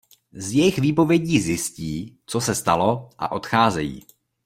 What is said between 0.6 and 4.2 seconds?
výpovědí zjistí co se stalo a odcházejí.